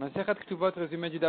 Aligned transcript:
Masechat 0.00 0.34
Ktuvot, 0.34 0.70
résumé 0.78 1.10
du. 1.10 1.20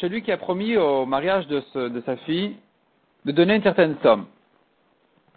Celui 0.00 0.22
qui 0.22 0.32
a 0.32 0.38
promis 0.38 0.78
au 0.78 1.04
mariage 1.04 1.46
de 1.46 1.62
sa 2.06 2.16
fille 2.24 2.56
de 3.26 3.32
donner 3.32 3.56
une 3.56 3.62
certaine 3.62 3.96
somme. 4.02 4.24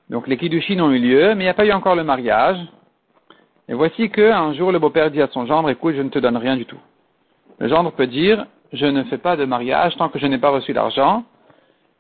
Donc 0.10 0.28
les 0.28 0.38
Kiddushin 0.38 0.80
ont 0.80 0.92
eu 0.92 0.98
lieu, 0.98 1.36
mais 1.36 1.44
il 1.44 1.48
n'y 1.48 1.50
a 1.50 1.54
pas 1.54 1.66
eu 1.66 1.74
encore 1.74 1.98
le 1.98 2.06
mariage. 2.06 2.58
Et 3.68 3.74
voici 3.74 4.10
qu'un 4.10 4.54
jour 4.54 4.72
le 4.72 4.80
beau-père 4.80 5.12
dit 5.12 5.22
à 5.22 5.28
son 5.28 5.46
gendre, 5.46 5.70
écoute, 5.70 5.96
je 5.98 6.02
ne 6.02 6.10
te 6.10 6.20
donne 6.20 6.38
rien 6.38 6.56
du 6.56 6.66
tout. 6.66 6.80
Le 7.60 7.68
gendre 7.68 7.92
peut 7.92 8.08
dire, 8.08 8.46
je 8.72 8.86
ne 8.86 9.04
fais 9.04 9.18
pas 9.18 9.36
de 9.36 9.44
mariage 9.44 9.98
tant 9.98 10.08
que 10.08 10.20
je 10.20 10.26
n'ai 10.26 10.38
pas 10.38 10.52
reçu 10.52 10.72
l'argent. 10.72 11.26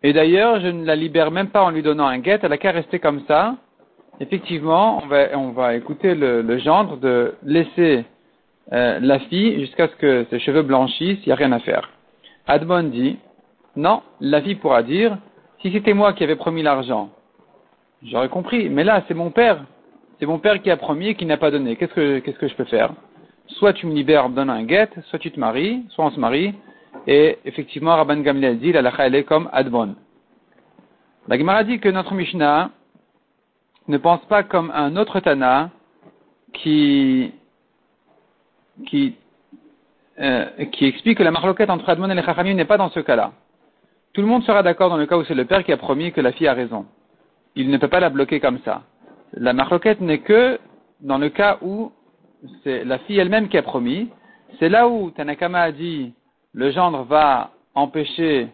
Et 0.02 0.14
d'ailleurs, 0.14 0.62
je 0.62 0.68
ne 0.68 0.86
la 0.86 0.96
libère 0.96 1.30
même 1.30 1.50
pas 1.50 1.62
en 1.62 1.71
lui 1.71 1.82
donnant 1.82 2.08
un 2.08 2.20
guet, 2.20 2.39
elle 2.42 2.54
a 2.54 2.58
qu'à 2.58 2.71
rester 2.71 3.00
comme 3.00 3.26
ça. 3.28 3.58
Effectivement, 4.22 5.02
on 5.04 5.08
va, 5.08 5.36
on 5.36 5.50
va 5.50 5.74
écouter 5.74 6.14
le, 6.14 6.44
le 6.44 6.60
gendre 6.60 6.98
de 6.98 7.34
laisser 7.44 8.06
euh, 8.72 9.00
la 9.02 9.18
fille 9.18 9.59
jusqu'à 9.59 9.88
ce 9.88 9.95
que 9.95 10.28
ses 10.30 10.40
cheveux 10.40 10.62
blanchissent, 10.62 11.18
il 11.26 11.30
n'y 11.30 11.32
a 11.34 11.36
rien 11.36 11.52
à 11.52 11.59
faire. 11.59 11.90
Admon 12.45 12.84
dit, 12.84 13.18
non, 13.76 14.04
la 14.20 14.40
fille 14.44 14.54
pourra 14.55 14.84
dire, 14.84 15.18
si 15.62 15.72
c'était 15.72 15.95
moi 15.95 16.14
qui 16.14 16.23
avais 16.23 16.36
promis 16.36 16.62
l'argent, 16.62 17.09
j'aurais 18.04 18.30
compris, 18.30 18.70
mais 18.70 18.84
là, 18.84 19.04
c'est 19.08 19.16
mon 19.16 19.31
père. 19.31 19.66
C'est 20.20 20.28
mon 20.28 20.38
père 20.38 20.62
qui 20.62 20.70
a 20.70 20.78
promis 20.78 21.08
et 21.08 21.16
qui 21.16 21.26
n'a 21.26 21.38
pas 21.38 21.50
donné. 21.50 21.76
Qu'est-ce 21.76 21.94
que, 21.95 22.20
que 22.20 22.48
je 22.48 22.53
peux 22.53 22.66
faire? 22.66 22.94
Soit 23.48 23.73
tu 23.73 23.88
me 23.88 23.94
libères, 23.94 24.30
me 24.30 24.36
donnes 24.36 24.52
un 24.52 24.64
guet, 24.64 24.90
soit 25.06 25.17
tu 25.17 25.31
te 25.31 25.40
maries, 25.40 25.84
soit 25.90 26.06
on 26.06 26.12
se 26.12 26.20
marie. 26.20 26.53
Et 27.08 27.40
effectivement, 27.44 27.95
Rabban 27.95 28.17
Gamliel 28.17 28.59
dit, 28.59 28.72
la 28.72 28.84
lacha, 28.84 29.08
elle 29.08 29.16
est 29.16 29.23
comme 29.23 29.50
Admon. 29.52 29.95
La 31.28 31.40
Gemara 31.40 31.64
dit 31.64 31.80
que 31.80 31.90
notre 31.90 32.14
Mishnah 32.14 32.70
ne 33.91 33.98
pense 33.98 34.23
pas 34.26 34.44
comme 34.44 34.72
un 34.72 34.95
autre 34.95 35.20
Tana 35.20 35.70
euh, 36.66 37.30
qui 40.72 40.86
explique 40.86 41.17
que 41.17 41.23
la 41.23 41.31
marloquette 41.31 41.70
entre 41.70 41.89
Admon 41.89 42.09
et 42.09 42.16
les 42.16 42.23
Chachamim 42.23 42.53
n'est 42.53 42.66
pas 42.66 42.78
dans 42.78 42.89
ce 42.89 43.02
cas-là. 43.02 43.34
Tout 44.14 44.22
le 44.22 44.28
monde 44.28 44.44
sera 44.44 44.64
d'accord 44.64 44.89
dans 44.89 44.97
le 44.97 45.06
cas 45.06 45.17
où 45.17 45.23
c'est 45.25 45.36
le 45.36 45.45
père 45.45 45.64
qui 45.64 45.73
a 45.73 45.78
promis 45.78 46.12
que 46.12 46.22
la 46.22 46.31
fille 46.31 46.47
a 46.47 46.53
raison. 46.53 46.86
Il 47.56 47.69
ne 47.69 47.78
peut 47.78 47.89
pas 47.89 48.00
la 48.00 48.09
bloquer 48.09 48.39
comme 48.39 48.59
ça. 48.66 48.84
La 49.34 49.53
marloquette 49.53 50.02
n'est 50.02 50.19
que 50.19 50.59
dans 51.02 51.17
le 51.17 51.30
cas 51.30 51.58
où 51.62 51.92
c'est 52.64 52.84
la 52.86 52.97
fille 53.00 53.19
elle-même 53.19 53.50
qui 53.50 53.58
a 53.58 53.62
promis. 53.62 54.09
C'est 54.59 54.69
là 54.69 54.88
où 54.88 55.12
Tanakama 55.12 55.62
a 55.62 55.72
dit 55.72 56.14
le 56.53 56.72
gendre 56.72 57.03
va 57.03 57.52
empêcher 57.75 58.47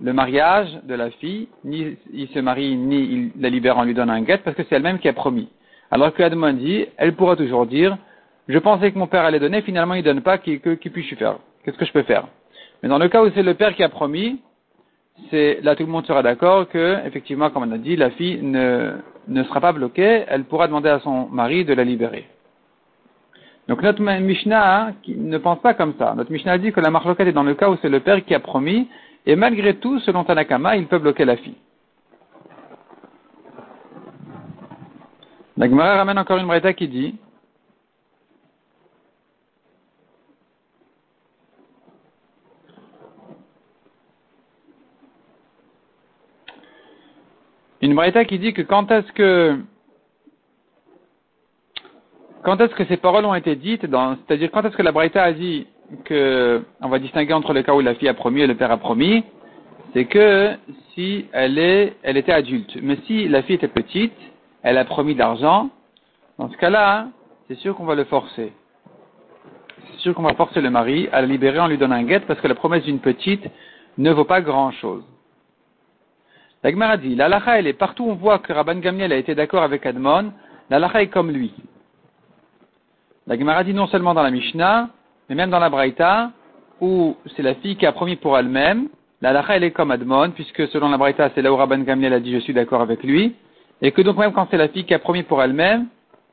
le 0.00 0.12
mariage 0.12 0.68
de 0.84 0.94
la 0.94 1.10
fille, 1.10 1.48
ni 1.64 1.96
il 2.12 2.28
se 2.28 2.38
marie, 2.38 2.76
ni 2.76 2.96
il 2.96 3.30
la 3.40 3.50
libère 3.50 3.78
en 3.78 3.84
lui 3.84 3.94
donnant 3.94 4.12
un 4.12 4.22
guet, 4.22 4.38
parce 4.38 4.56
que 4.56 4.62
c'est 4.64 4.76
elle-même 4.76 4.98
qui 4.98 5.08
a 5.08 5.12
promis. 5.12 5.48
Alors 5.90 6.12
que 6.12 6.52
dit, 6.52 6.86
elle 6.96 7.14
pourra 7.14 7.36
toujours 7.36 7.66
dire, 7.66 7.96
je 8.46 8.58
pensais 8.58 8.92
que 8.92 8.98
mon 8.98 9.06
père 9.06 9.24
allait 9.24 9.40
donner, 9.40 9.62
finalement 9.62 9.94
il 9.94 10.02
donne 10.02 10.20
pas, 10.20 10.38
que, 10.38 10.74
puis-je 10.74 11.14
faire? 11.16 11.38
Qu'est-ce 11.64 11.76
que 11.76 11.84
je 11.84 11.92
peux 11.92 12.02
faire? 12.02 12.26
Mais 12.82 12.88
dans 12.88 12.98
le 12.98 13.08
cas 13.08 13.22
où 13.22 13.30
c'est 13.34 13.42
le 13.42 13.54
père 13.54 13.74
qui 13.74 13.82
a 13.82 13.88
promis, 13.88 14.40
c'est 15.30 15.58
là 15.62 15.74
tout 15.74 15.84
le 15.84 15.90
monde 15.90 16.06
sera 16.06 16.22
d'accord 16.22 16.68
que, 16.68 17.04
effectivement, 17.06 17.50
comme 17.50 17.64
on 17.64 17.72
a 17.72 17.78
dit, 17.78 17.96
la 17.96 18.10
fille 18.10 18.40
ne, 18.42 18.92
ne 19.26 19.42
sera 19.44 19.60
pas 19.60 19.72
bloquée, 19.72 20.24
elle 20.28 20.44
pourra 20.44 20.68
demander 20.68 20.88
à 20.90 21.00
son 21.00 21.28
mari 21.28 21.64
de 21.64 21.74
la 21.74 21.84
libérer. 21.84 22.26
Donc 23.68 23.82
notre 23.82 24.02
Mishnah 24.02 24.86
hein, 24.88 24.94
ne 25.06 25.36
pense 25.36 25.60
pas 25.60 25.74
comme 25.74 25.94
ça. 25.98 26.14
Notre 26.16 26.32
Mishnah 26.32 26.56
dit 26.56 26.72
que 26.72 26.80
la 26.80 26.90
marloquette 26.90 27.28
est 27.28 27.32
dans 27.32 27.42
le 27.42 27.54
cas 27.54 27.68
où 27.68 27.76
c'est 27.82 27.90
le 27.90 28.00
père 28.00 28.24
qui 28.24 28.34
a 28.34 28.40
promis, 28.40 28.88
et 29.26 29.36
malgré 29.36 29.76
tout, 29.76 30.00
selon 30.00 30.24
Tanakama, 30.24 30.76
il 30.76 30.86
peut 30.86 30.98
bloquer 30.98 31.24
la 31.24 31.36
fille. 31.36 31.56
La 35.56 35.68
Gemara 35.68 35.96
ramène 35.96 36.18
encore 36.18 36.38
une 36.38 36.46
braïta 36.46 36.72
qui 36.72 36.88
dit 36.88 37.16
Une 47.80 47.94
braïta 47.94 48.24
qui 48.24 48.38
dit 48.38 48.52
que 48.52 48.62
quand 48.62 48.90
est-ce 48.90 49.12
que 49.12 49.58
quand 52.42 52.60
est-ce 52.60 52.74
que 52.74 52.84
ces 52.86 52.96
paroles 52.96 53.24
ont 53.24 53.34
été 53.34 53.56
dites, 53.56 53.82
c'est-à-dire 53.82 54.50
quand 54.50 54.64
est-ce 54.64 54.76
que 54.76 54.82
la 54.82 54.92
Braïta 54.92 55.22
a 55.22 55.32
dit 55.32 55.66
que 56.04 56.62
on 56.80 56.88
va 56.88 56.98
distinguer 56.98 57.32
entre 57.32 57.52
le 57.52 57.62
cas 57.62 57.74
où 57.74 57.80
la 57.80 57.94
fille 57.94 58.08
a 58.08 58.14
promis 58.14 58.42
et 58.42 58.46
le 58.46 58.56
père 58.56 58.70
a 58.70 58.76
promis, 58.76 59.24
c'est 59.94 60.04
que 60.04 60.54
si 60.94 61.26
elle 61.32 61.58
est, 61.58 61.96
elle 62.02 62.16
était 62.16 62.32
adulte. 62.32 62.76
Mais 62.82 62.98
si 63.06 63.28
la 63.28 63.42
fille 63.42 63.56
était 63.56 63.68
petite, 63.68 64.12
elle 64.62 64.78
a 64.78 64.84
promis 64.84 65.14
de 65.14 65.18
l'argent, 65.18 65.70
dans 66.38 66.50
ce 66.50 66.56
cas-là, 66.56 67.08
c'est 67.48 67.56
sûr 67.56 67.74
qu'on 67.74 67.84
va 67.84 67.94
le 67.94 68.04
forcer. 68.04 68.52
C'est 69.90 70.00
sûr 70.00 70.14
qu'on 70.14 70.22
va 70.22 70.34
forcer 70.34 70.60
le 70.60 70.70
mari 70.70 71.08
à 71.12 71.20
la 71.20 71.26
libérer 71.26 71.58
en 71.58 71.68
lui 71.68 71.78
donnant 71.78 71.96
un 71.96 72.04
guet 72.04 72.20
parce 72.20 72.40
que 72.40 72.48
la 72.48 72.54
promesse 72.54 72.84
d'une 72.84 73.00
petite 73.00 73.44
ne 73.96 74.12
vaut 74.12 74.24
pas 74.24 74.40
grand-chose. 74.40 75.02
La 76.62 76.70
Gemara 76.70 76.96
dit, 76.96 77.14
la 77.14 77.28
lacha, 77.28 77.58
elle 77.58 77.66
est 77.66 77.72
partout 77.72 78.04
on 78.04 78.14
voit 78.14 78.40
que 78.40 78.52
Rabban 78.52 78.76
Gamliel 78.76 79.12
a 79.12 79.16
été 79.16 79.34
d'accord 79.34 79.62
avec 79.62 79.86
Admon, 79.86 80.32
la 80.70 80.78
lacha 80.78 81.02
est 81.02 81.08
comme 81.08 81.30
lui. 81.30 81.52
La 83.26 83.38
Gemara 83.38 83.64
dit 83.64 83.74
non 83.74 83.86
seulement 83.86 84.14
dans 84.14 84.22
la 84.22 84.30
Mishnah, 84.30 84.90
mais 85.28 85.34
même 85.34 85.50
dans 85.50 85.58
la 85.58 85.70
Braïta, 85.70 86.30
où 86.80 87.16
c'est 87.36 87.42
la 87.42 87.54
fille 87.56 87.76
qui 87.76 87.86
a 87.86 87.92
promis 87.92 88.16
pour 88.16 88.38
elle-même, 88.38 88.88
la 89.20 89.32
lacha 89.32 89.56
elle 89.56 89.64
est 89.64 89.72
comme 89.72 89.90
Admon, 89.90 90.30
puisque 90.30 90.68
selon 90.68 90.88
la 90.88 90.96
Braïta, 90.96 91.30
c'est 91.34 91.42
là 91.42 91.52
où 91.52 91.56
Rabban 91.56 91.80
Gamliel 91.80 92.12
a 92.12 92.20
dit 92.20 92.32
je 92.32 92.38
suis 92.38 92.54
d'accord 92.54 92.80
avec 92.80 93.02
lui, 93.02 93.34
et 93.82 93.92
que 93.92 94.02
donc 94.02 94.16
même 94.16 94.32
quand 94.32 94.46
c'est 94.50 94.56
la 94.56 94.68
fille 94.68 94.84
qui 94.84 94.94
a 94.94 94.98
promis 94.98 95.22
pour 95.22 95.42
elle-même, 95.42 95.86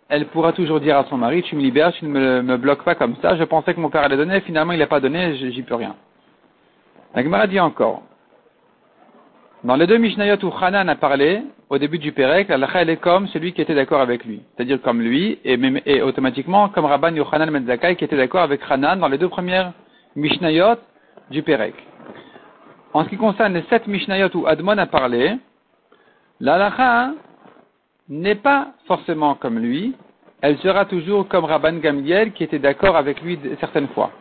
elle 0.07 0.27
pourra 0.27 0.53
toujours 0.53 0.79
dire 0.79 0.97
à 0.97 1.05
son 1.05 1.17
mari, 1.17 1.41
tu 1.41 1.55
me 1.55 1.61
libères, 1.61 1.91
tu 1.93 2.05
ne 2.05 2.41
me, 2.41 2.57
bloques 2.57 2.83
pas 2.83 2.95
comme 2.95 3.15
ça, 3.21 3.35
je 3.37 3.43
pensais 3.43 3.73
que 3.73 3.79
mon 3.79 3.89
père 3.89 4.03
allait 4.03 4.17
donner, 4.17 4.39
finalement 4.41 4.73
il 4.73 4.79
n'a 4.79 4.87
pas 4.87 4.99
donné, 4.99 5.35
j'y 5.35 5.63
peux 5.63 5.75
rien. 5.75 5.95
La 7.15 7.23
Gemara 7.23 7.47
dit 7.47 7.59
encore, 7.59 8.03
dans 9.65 9.75
les 9.75 9.87
deux 9.87 9.97
Mishnayot 9.97 10.37
où 10.43 10.53
Hanan 10.61 10.87
a 10.89 10.95
parlé, 10.95 11.41
au 11.71 11.79
début 11.79 11.97
du 11.97 12.11
Pérec, 12.11 12.49
la 12.49 12.57
lacha 12.59 12.83
elle 12.83 12.91
est 12.91 12.97
comme 12.97 13.27
celui 13.29 13.51
qui 13.51 13.61
était 13.63 13.73
d'accord 13.73 13.99
avec 13.99 14.23
lui. 14.23 14.43
C'est-à-dire 14.55 14.79
comme 14.79 15.01
lui, 15.01 15.39
et, 15.43 16.03
automatiquement 16.03 16.69
comme 16.69 16.85
Rabban 16.85 17.15
Yochanan 17.15 17.49
Metzakai 17.49 17.95
qui 17.95 18.03
était 18.03 18.15
d'accord 18.15 18.41
avec 18.41 18.61
Hanan 18.69 18.99
dans 18.99 19.07
les 19.07 19.17
deux 19.17 19.27
premières 19.27 19.73
Mishnayot 20.15 20.75
du 21.31 21.41
Pérec. 21.41 21.73
En 22.93 23.05
ce 23.05 23.09
qui 23.09 23.17
concerne 23.17 23.55
les 23.55 23.63
sept 23.63 23.87
Mishnayot 23.87 24.29
où 24.35 24.45
Admon 24.45 24.77
a 24.77 24.85
parlé, 24.85 25.35
la 26.39 26.59
lacha 26.59 27.13
n'est 28.07 28.35
pas 28.35 28.67
forcément 28.85 29.33
comme 29.33 29.57
lui, 29.57 29.95
elle 30.43 30.59
sera 30.59 30.85
toujours 30.85 31.27
comme 31.27 31.45
Rabban 31.45 31.77
Gamliel 31.77 32.33
qui 32.33 32.43
était 32.43 32.59
d'accord 32.59 32.95
avec 32.95 33.19
lui 33.23 33.39
certaines 33.59 33.87
fois. 33.87 34.11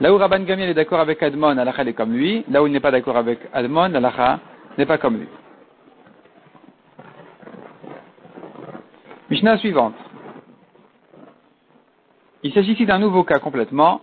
Là 0.00 0.14
où 0.14 0.16
Rabban 0.16 0.44
Gamliel 0.44 0.70
est 0.70 0.74
d'accord 0.74 1.00
avec 1.00 1.22
Admon, 1.22 1.52
la 1.54 1.66
lacha 1.66 1.82
elle 1.82 1.88
est 1.88 1.92
comme 1.92 2.14
lui, 2.14 2.46
là 2.48 2.62
où 2.62 2.66
il 2.66 2.72
n'est 2.72 2.80
pas 2.80 2.90
d'accord 2.90 3.18
avec 3.18 3.40
Admon, 3.52 3.88
la 3.88 4.00
lacha 4.00 4.40
n'est 4.78 4.86
pas 4.86 4.98
comme 4.98 5.18
lui. 5.18 5.28
Mishnah 9.30 9.58
suivante. 9.58 9.94
Il 12.42 12.52
s'agit 12.52 12.72
ici 12.72 12.86
d'un 12.86 12.98
nouveau 12.98 13.24
cas 13.24 13.40
complètement, 13.40 14.02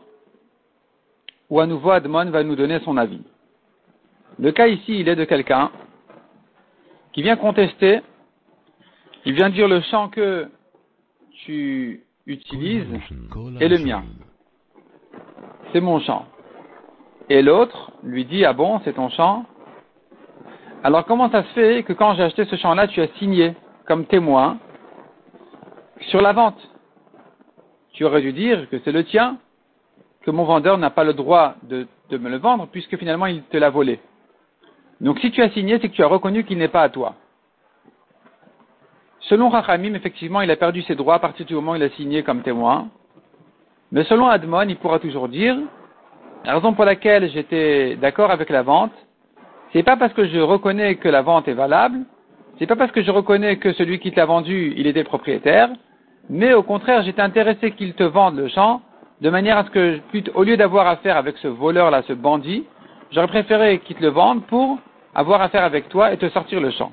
où 1.50 1.60
à 1.60 1.68
nouveau 1.68 1.92
Admon 1.92 2.30
va 2.30 2.44
nous 2.44 2.56
donner 2.56 2.80
son 2.82 2.98
avis. 2.98 3.22
Le 4.40 4.52
cas 4.52 4.68
ici, 4.68 5.00
il 5.00 5.08
est 5.08 5.16
de 5.16 5.24
quelqu'un 5.24 5.72
qui 7.14 7.22
vient 7.22 7.36
contester, 7.36 8.02
il 9.26 9.34
vient 9.34 9.50
dire 9.50 9.68
le 9.68 9.80
champ 9.82 10.10
que 10.10 10.50
tu 11.46 12.04
utilises 12.26 12.88
est 13.60 13.68
le 13.68 13.78
mien. 13.78 14.04
C'est 15.72 15.82
mon 15.82 16.00
champ. 16.00 16.26
Et 17.30 17.42
l'autre 17.42 17.92
lui 18.04 18.26
dit, 18.26 18.44
ah 18.44 18.54
bon, 18.54 18.82
c'est 18.84 18.94
ton 18.94 19.10
champ 19.10 19.46
Alors 20.86 21.06
comment 21.06 21.32
ça 21.32 21.44
se 21.44 21.48
fait 21.50 21.84
que 21.84 21.94
quand 21.94 22.14
j'ai 22.16 22.24
acheté 22.24 22.44
ce 22.44 22.58
champ-là, 22.58 22.88
tu 22.88 23.02
as 23.02 23.08
signé 23.18 23.54
comme 23.88 24.06
témoin 24.06 24.58
sur 26.10 26.22
la 26.22 26.34
vente? 26.34 26.60
Tu 27.94 28.04
aurais 28.04 28.22
dû 28.22 28.34
dire 28.34 28.70
que 28.70 28.78
c'est 28.80 28.92
le 28.92 29.06
tien, 29.06 29.38
que 30.24 30.32
mon 30.32 30.44
vendeur 30.44 30.78
n'a 30.78 30.90
pas 30.90 31.06
le 31.06 31.14
droit 31.14 31.56
de, 31.64 31.88
me 32.12 32.30
le 32.30 32.38
vendre 32.38 32.68
puisque 32.70 32.98
finalement 32.98 33.28
il 33.28 33.44
te 33.44 33.56
l'a 33.56 33.70
volé. 33.70 34.02
Donc 35.00 35.20
si 35.20 35.32
tu 35.32 35.42
as 35.42 35.52
signé, 35.52 35.80
c'est 35.80 35.88
que 35.88 35.96
tu 35.96 36.04
as 36.04 36.08
reconnu 36.08 36.44
qu'il 36.44 36.58
n'est 36.58 36.68
pas 36.68 36.84
à 36.84 36.90
toi. 36.90 37.16
Selon 39.22 39.48
Rachamim, 39.48 39.94
effectivement, 39.94 40.42
il 40.42 40.52
a 40.52 40.58
perdu 40.58 40.82
ses 40.82 40.96
droits 40.96 41.16
à 41.16 41.20
partir 41.20 41.46
du 41.46 41.56
moment 41.56 41.72
où 41.72 41.76
il 41.76 41.84
a 41.84 41.90
signé 41.92 42.24
comme 42.24 42.42
témoin. 42.42 42.90
Mais 43.94 44.04
selon 44.04 44.28
Admon, 44.28 44.68
il 44.68 44.76
pourra 44.76 45.00
toujours 45.00 45.30
dire, 45.30 45.58
la 46.44 46.56
raison 46.56 46.74
pour 46.74 46.84
laquelle 46.84 47.32
j'étais 47.32 47.96
d'accord 47.96 48.32
avec 48.32 48.50
la 48.50 48.64
vente, 48.64 48.92
c'est 49.74 49.84
pas 49.84 49.98
parce 49.98 50.14
que 50.14 50.28
je 50.28 50.40
reconnais 50.40 50.96
que 50.96 51.10
la 51.10 51.22
vente 51.22 51.48
est 51.48 51.54
valable, 51.54 52.00
c'est 52.60 52.68
pas 52.68 52.76
parce 52.76 52.92
que 52.92 53.02
je 53.02 53.12
reconnais 53.12 53.58
que 53.58 53.74
celui 53.74 54.00
qui 54.00 54.12
te 54.12 54.18
l'a 54.18 54.26
vendu, 54.26 54.74
il 54.78 54.88
était 54.88 55.04
propriétaire, 55.04 55.70
mais 56.30 56.54
au 56.54 56.64
contraire, 56.64 57.04
j'étais 57.04 57.22
intéressé 57.22 57.72
qu'il 57.72 57.94
te 57.94 58.04
vende 58.04 58.38
le 58.38 58.48
champ, 58.48 58.82
de 59.22 59.30
manière 59.30 59.58
à 59.58 59.66
ce 59.66 59.70
que, 59.72 60.00
au 60.36 60.44
lieu 60.44 60.58
d'avoir 60.58 60.88
affaire 60.88 61.18
avec 61.18 61.38
ce 61.38 61.48
voleur-là, 61.48 62.04
ce 62.08 62.14
bandit, 62.14 62.66
j'aurais 63.12 63.28
préféré 63.28 63.80
qu'il 63.80 63.96
te 63.96 64.02
le 64.02 64.10
vende 64.10 64.46
pour 64.46 64.80
avoir 65.16 65.42
affaire 65.42 65.64
avec 65.64 65.90
toi 65.90 66.14
et 66.14 66.18
te 66.18 66.30
sortir 66.30 66.62
le 66.62 66.72
champ. 66.72 66.92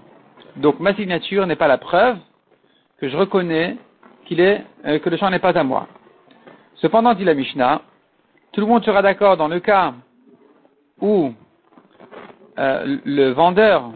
Donc 0.57 0.81
ma 0.81 0.95
signature 0.95 1.47
n'est 1.47 1.57
pas 1.57 1.69
la 1.69 1.79
preuve 1.79 2.17
que 2.99 3.09
je 3.09 3.17
reconnais 3.17 3.77
euh, 4.39 4.99
que 5.01 5.11
le 5.11 5.17
champ 5.17 5.31
n'est 5.31 5.41
pas 5.41 5.59
à 5.59 5.65
moi. 5.65 5.89
Cependant, 6.77 7.15
dit 7.15 7.25
la 7.25 7.35
Mishnah, 7.35 7.83
tout 8.53 8.61
le 8.61 8.67
monde 8.67 8.85
sera 8.85 9.03
d'accord 9.03 9.37
dans 9.37 9.49
le 9.49 9.61
cas 9.61 9.95
où 11.01 11.33
euh, 12.59 12.99
le 13.05 13.31
vendeur 13.31 13.91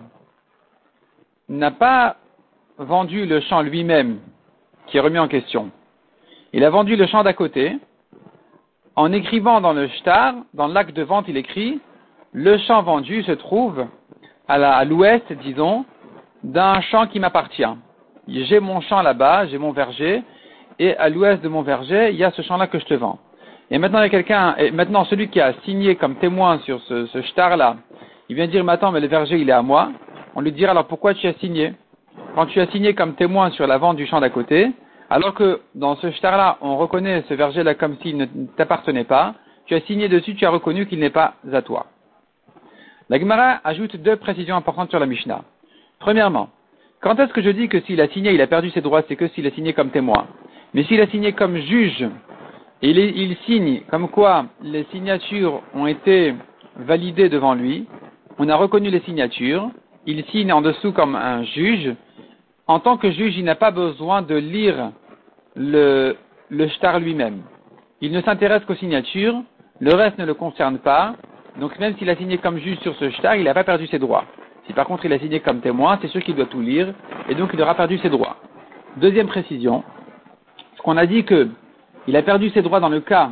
n'a 1.49 1.71
pas 1.71 2.17
vendu 2.79 3.27
le 3.27 3.41
champ 3.41 3.63
lui-même 3.63 4.19
qui 4.87 4.97
est 4.97 5.01
remis 5.01 5.19
en 5.19 5.29
question. 5.29 5.71
Il 6.53 6.65
a 6.65 6.71
vendu 6.71 6.97
le 6.97 7.07
champ 7.07 7.23
d'à 7.23 7.33
côté. 7.33 7.79
En 8.97 9.13
écrivant 9.13 9.61
dans 9.61 9.73
le 9.73 9.89
shtar, 9.89 10.35
dans 10.55 10.69
l'acte 10.69 10.95
de 10.95 11.03
vente, 11.03 11.27
il 11.29 11.37
écrit 11.37 11.81
le 12.33 12.59
champ 12.59 12.83
vendu 12.83 13.23
se 13.23 13.33
trouve 13.33 13.87
à 14.49 14.85
l'ouest, 14.85 15.33
disons, 15.33 15.85
d'un 16.43 16.81
champ 16.81 17.07
qui 17.07 17.19
m'appartient. 17.19 17.63
J'ai 18.29 18.61
mon 18.61 18.81
champ 18.81 19.03
là-bas, 19.03 19.47
j'ai 19.47 19.59
mon 19.59 19.73
verger, 19.73 20.23
et 20.79 20.97
à 20.97 21.09
l'ouest 21.09 21.43
de 21.43 21.49
mon 21.49 21.63
verger, 21.63 22.11
il 22.11 22.17
y 22.17 22.25
a 22.25 22.31
ce 22.33 22.43
champ-là 22.43 22.67
que 22.67 22.79
je 22.79 22.85
te 22.85 22.95
vends. 22.95 23.19
Et 23.71 23.79
maintenant, 23.79 24.01
il 24.01 24.03
y 24.03 24.07
a 24.07 24.11
quelqu'un, 24.11 24.55
et 24.57 24.71
maintenant 24.71 25.05
celui 25.05 25.29
qui 25.29 25.41
a 25.41 25.55
signé 25.65 25.97
comme 25.97 26.17
témoin 26.17 26.59
sur 26.61 26.81
ce, 26.83 27.07
ce 27.07 27.23
shtar-là, 27.23 27.77
il 28.29 28.37
vient 28.37 28.47
dire, 28.47 28.65
mais 28.65 28.73
attends, 28.73 28.93
mais 28.93 29.01
le 29.01 29.07
verger, 29.07 29.39
il 29.39 29.49
est 29.49 29.53
à 29.53 29.63
moi. 29.63 29.91
On 30.35 30.41
lui 30.41 30.53
dira, 30.53 30.71
alors 30.73 30.87
pourquoi 30.87 31.15
tu 31.15 31.27
as 31.27 31.35
signé? 31.35 31.75
Quand 32.35 32.47
tu 32.47 32.61
as 32.61 32.67
signé 32.69 32.95
comme 32.95 33.15
témoin 33.15 33.51
sur 33.51 33.67
la 33.67 33.79
vente 33.79 33.97
du 33.97 34.07
champ 34.07 34.21
d'à 34.21 34.31
côté, 34.31 34.71
alors 35.11 35.35
que 35.35 35.61
dans 35.75 35.97
ce 35.97 36.11
shtar-là, 36.11 36.59
on 36.61 36.77
reconnaît 36.77 37.25
ce 37.29 37.35
verger-là 37.35 37.75
comme 37.75 37.97
s'il 38.03 38.17
ne 38.17 38.27
t'appartenait 38.57 39.05
pas, 39.05 39.35
tu 39.67 39.75
as 39.75 39.81
signé 39.83 40.09
dessus, 40.09 40.35
tu 40.35 40.45
as 40.45 40.51
reconnu 40.51 40.87
qu'il 40.87 40.99
n'est 40.99 41.11
pas 41.11 41.35
à 41.53 41.63
toi. 41.63 41.87
La 43.11 43.19
Gemara 43.19 43.61
ajoute 43.65 43.97
deux 43.97 44.17
précisions 44.17 44.57
importantes 44.57 44.91
sur 44.91 44.99
la 44.99 45.07
Mishnah. 45.07 45.43
Premièrement, 45.99 46.49
quand 47.01 47.19
est-ce 47.21 47.33
que 47.33 47.43
je 47.43 47.51
dis 47.51 47.69
que 47.69 47.81
s'il 47.83 48.01
a 48.01 48.09
signé, 48.09 48.33
il 48.33 48.41
a 48.41 48.47
perdu 48.47 48.71
ses 48.71 48.81
droits, 48.81 49.03
c'est 49.07 49.17
que 49.17 49.29
s'il 49.29 49.47
a 49.47 49.51
signé 49.51 49.75
comme 49.75 49.91
témoin. 49.91 50.27
Mais 50.73 50.85
s'il 50.85 51.01
a 51.01 51.07
signé 51.09 51.33
comme 51.33 51.57
juge, 51.59 52.09
et 52.83 52.91
il, 52.91 52.99
il, 52.99 53.37
signe 53.47 53.83
comme 53.91 54.09
quoi 54.09 54.47
les 54.63 54.85
signatures 54.91 55.61
ont 55.75 55.87
été 55.87 56.35
validées 56.77 57.29
devant 57.29 57.55
lui, 57.55 57.87
on 58.39 58.49
a 58.49 58.57
reconnu 58.57 58.91
les 58.91 59.01
signatures, 59.01 59.71
il 60.07 60.25
signe 60.27 60.53
en 60.53 60.61
dessous 60.61 60.93
comme 60.93 61.17
un 61.17 61.45
juge. 61.45 61.95
En 62.67 62.81
tant 62.81 62.97
que 62.97 63.11
juge, 63.11 63.37
il 63.37 63.45
n'a 63.45 63.55
pas 63.55 63.71
besoin 63.71 64.23
de 64.23 64.35
lire 64.35 64.91
le, 65.55 66.17
le 66.49 66.69
shtar 66.69 67.01
lui-même. 67.01 67.43
Il 68.01 68.13
ne 68.13 68.21
s'intéresse 68.23 68.65
qu'aux 68.65 68.75
signatures, 68.75 69.43
le 69.81 69.95
reste 69.95 70.19
ne 70.19 70.25
le 70.25 70.35
concerne 70.35 70.79
pas, 70.79 71.15
donc 71.61 71.79
même 71.79 71.97
s'il 71.97 72.11
a 72.11 72.17
signé 72.17 72.39
comme 72.39 72.59
juge 72.59 72.79
sur 72.81 72.95
ce 72.97 73.11
shtar, 73.11 73.37
il 73.37 73.45
n'a 73.45 73.55
pas 73.55 73.65
perdu 73.65 73.87
ses 73.87 73.99
droits. 73.99 74.25
Si 74.67 74.73
par 74.73 74.87
contre 74.87 75.05
il 75.05 75.13
a 75.13 75.19
signé 75.19 75.41
comme 75.41 75.61
témoin, 75.61 75.99
c'est 76.01 76.09
sûr 76.09 76.23
qu'il 76.23 76.35
doit 76.35 76.47
tout 76.47 76.61
lire, 76.61 76.93
et 77.29 77.35
donc 77.35 77.51
il 77.53 77.61
aura 77.61 77.75
perdu 77.75 77.99
ses 77.99 78.09
droits. 78.09 78.37
Deuxième 78.97 79.27
précision, 79.27 79.85
ce 80.77 80.83
qu'on 80.83 80.97
a 80.97 81.07
dit 81.07 81.25
que 81.25 81.49
il 82.07 82.17
a 82.17 82.23
perdu 82.23 82.51
ses 82.51 82.63
droits 82.63 82.81
dans 82.81 82.89
le 82.89 83.01
cas 83.01 83.31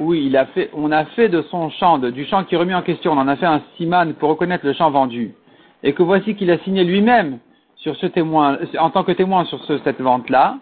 où 0.00 0.14
il 0.14 0.36
a 0.36 0.46
fait, 0.46 0.70
on 0.72 0.90
a 0.90 1.04
fait 1.04 1.28
de 1.28 1.42
son 1.42 1.70
champ, 1.70 1.98
du 1.98 2.24
champ 2.24 2.42
qui 2.44 2.54
est 2.54 2.58
remis 2.58 2.74
en 2.74 2.82
question, 2.82 3.12
on 3.12 3.18
en 3.18 3.28
a 3.28 3.36
fait 3.36 3.46
un 3.46 3.60
siman 3.76 4.14
pour 4.14 4.30
reconnaître 4.30 4.66
le 4.66 4.72
champ 4.72 4.90
vendu, 4.90 5.34
et 5.82 5.92
que 5.92 6.02
voici 6.02 6.34
qu'il 6.34 6.50
a 6.50 6.58
signé 6.58 6.84
lui-même 6.84 7.38
sur 7.76 7.94
ce 7.96 8.06
témoin, 8.06 8.58
en 8.78 8.90
tant 8.90 9.04
que 9.04 9.12
témoin 9.12 9.44
sur 9.44 9.62
cette 9.84 10.00
vente-là, 10.00 10.56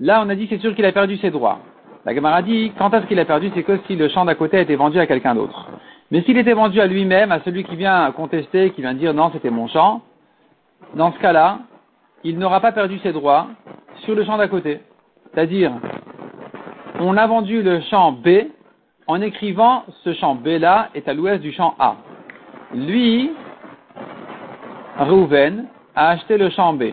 là 0.00 0.22
on 0.24 0.28
a 0.28 0.34
dit 0.34 0.46
c'est 0.48 0.60
sûr 0.60 0.74
qu'il 0.74 0.86
a 0.86 0.92
perdu 0.92 1.18
ses 1.18 1.30
droits. 1.30 1.60
La 2.04 2.14
Gemara 2.14 2.42
dit, 2.42 2.72
quand 2.78 2.92
est-ce 2.94 3.06
qu'il 3.06 3.20
a 3.20 3.24
perdu, 3.24 3.52
c'est 3.54 3.62
que 3.62 3.78
si 3.86 3.94
le 3.94 4.08
champ 4.08 4.24
d'à 4.24 4.34
côté 4.34 4.56
a 4.56 4.60
été 4.62 4.74
vendu 4.74 4.98
à 4.98 5.06
quelqu'un 5.06 5.36
d'autre. 5.36 5.68
Mais 6.10 6.22
s'il 6.22 6.36
était 6.36 6.52
vendu 6.52 6.80
à 6.80 6.86
lui-même, 6.86 7.30
à 7.30 7.40
celui 7.44 7.62
qui 7.62 7.76
vient 7.76 8.10
contester, 8.10 8.70
qui 8.70 8.80
vient 8.80 8.94
dire 8.94 9.14
non, 9.14 9.30
c'était 9.32 9.50
mon 9.50 9.68
champ, 9.68 10.02
dans 10.94 11.12
ce 11.12 11.18
cas-là, 11.20 11.60
il 12.24 12.38
n'aura 12.38 12.60
pas 12.60 12.72
perdu 12.72 12.98
ses 13.04 13.12
droits 13.12 13.46
sur 14.04 14.16
le 14.16 14.24
champ 14.24 14.36
d'à 14.36 14.48
côté. 14.48 14.80
C'est-à-dire, 15.32 15.72
on 16.98 17.16
a 17.16 17.26
vendu 17.26 17.62
le 17.62 17.80
champ 17.82 18.12
B 18.12 18.28
en 19.12 19.20
écrivant 19.20 19.84
ce 20.04 20.14
champ 20.14 20.34
B-là 20.36 20.88
est 20.94 21.06
à 21.06 21.12
l'ouest 21.12 21.42
du 21.42 21.52
champ 21.52 21.74
A. 21.78 21.96
Lui, 22.72 23.30
Rouven, 24.98 25.66
a 25.94 26.08
acheté 26.08 26.38
le 26.38 26.48
champ 26.48 26.72
B. 26.72 26.84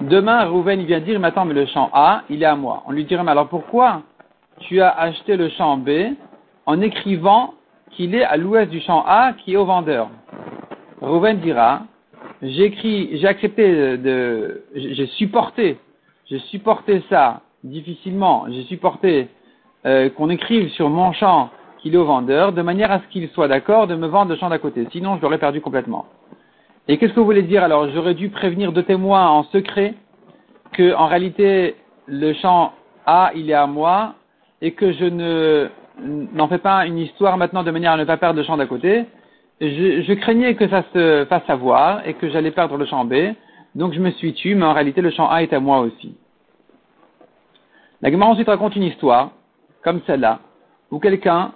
Demain, 0.00 0.46
Rouven, 0.46 0.84
vient 0.84 0.98
dire, 0.98 1.20
mais 1.20 1.28
attends, 1.28 1.44
mais 1.44 1.54
le 1.54 1.66
champ 1.66 1.88
A, 1.92 2.22
il 2.28 2.42
est 2.42 2.46
à 2.46 2.56
moi. 2.56 2.82
On 2.88 2.90
lui 2.90 3.04
dirait, 3.04 3.22
mais 3.22 3.30
alors 3.30 3.46
pourquoi 3.46 4.02
tu 4.58 4.80
as 4.80 4.90
acheté 4.90 5.36
le 5.36 5.48
champ 5.50 5.76
B 5.76 6.16
en 6.66 6.80
écrivant 6.80 7.54
qu'il 7.92 8.16
est 8.16 8.24
à 8.24 8.36
l'ouest 8.36 8.68
du 8.68 8.80
champ 8.80 9.04
A 9.06 9.34
qui 9.34 9.52
est 9.52 9.56
au 9.56 9.66
vendeur? 9.66 10.08
Rouven 11.00 11.38
dira, 11.38 11.82
j'ai 12.42 13.24
accepté 13.24 13.98
de, 13.98 14.64
j'ai 14.74 15.06
supporté, 15.06 15.78
j'ai 16.28 16.40
supporté 16.40 17.04
ça 17.08 17.42
difficilement, 17.62 18.46
j'ai 18.48 18.64
supporté 18.64 19.28
euh, 19.88 20.10
qu'on 20.10 20.30
écrive 20.30 20.68
sur 20.70 20.90
mon 20.90 21.12
champ 21.12 21.50
qu'il 21.78 21.94
est 21.94 21.98
au 21.98 22.04
vendeur, 22.04 22.52
de 22.52 22.62
manière 22.62 22.92
à 22.92 23.00
ce 23.00 23.06
qu'il 23.10 23.28
soit 23.30 23.48
d'accord 23.48 23.86
de 23.86 23.94
me 23.94 24.06
vendre 24.06 24.30
le 24.30 24.36
champ 24.36 24.50
d'à 24.50 24.58
côté. 24.58 24.86
Sinon, 24.92 25.16
je 25.16 25.22
l'aurais 25.22 25.38
perdu 25.38 25.60
complètement. 25.60 26.06
Et 26.88 26.98
qu'est-ce 26.98 27.12
que 27.12 27.20
vous 27.20 27.26
voulez 27.26 27.42
dire 27.42 27.64
alors? 27.64 27.88
J'aurais 27.90 28.14
dû 28.14 28.28
prévenir 28.28 28.72
deux 28.72 28.82
témoins 28.82 29.26
en 29.28 29.44
secret 29.44 29.94
que, 30.72 30.94
en 30.94 31.06
réalité, 31.06 31.76
le 32.06 32.34
champ 32.34 32.72
A, 33.06 33.30
il 33.34 33.50
est 33.50 33.54
à 33.54 33.66
moi, 33.66 34.14
et 34.60 34.72
que 34.72 34.92
je 34.92 35.04
ne 35.04 35.68
n'en 36.34 36.48
fais 36.48 36.58
pas 36.58 36.86
une 36.86 36.98
histoire 36.98 37.36
maintenant 37.38 37.62
de 37.62 37.70
manière 37.70 37.92
à 37.92 37.96
ne 37.96 38.04
pas 38.04 38.16
perdre 38.16 38.38
le 38.38 38.44
champ 38.44 38.56
d'à 38.56 38.66
côté. 38.66 39.04
Je, 39.60 40.12
craignais 40.14 40.54
que 40.54 40.68
ça 40.68 40.84
se 40.92 41.26
fasse 41.28 41.44
savoir 41.46 42.06
et 42.06 42.14
que 42.14 42.28
j'allais 42.30 42.52
perdre 42.52 42.76
le 42.76 42.86
champ 42.86 43.04
B, 43.04 43.14
donc 43.74 43.92
je 43.92 44.00
me 44.00 44.10
suis 44.12 44.32
tué, 44.34 44.54
mais 44.54 44.64
en 44.64 44.72
réalité 44.72 45.00
le 45.00 45.10
champ 45.10 45.28
A 45.28 45.42
est 45.42 45.52
à 45.52 45.58
moi 45.58 45.80
aussi. 45.80 46.14
La 48.00 48.10
ensuite 48.24 48.48
raconte 48.48 48.76
une 48.76 48.84
histoire, 48.84 49.32
comme 49.82 50.00
celle-là, 50.06 50.40
où 50.90 50.98
quelqu'un, 50.98 51.52